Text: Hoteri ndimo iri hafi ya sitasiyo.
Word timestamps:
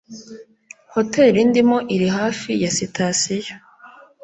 Hoteri 0.93 1.39
ndimo 1.49 1.77
iri 1.95 2.07
hafi 2.17 2.49
ya 2.63 2.71
sitasiyo. 2.77 3.53